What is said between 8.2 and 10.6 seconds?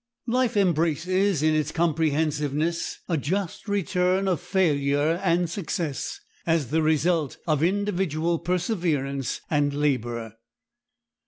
perseverance and labor.